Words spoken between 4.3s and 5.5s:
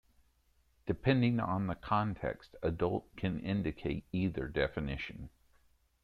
definition.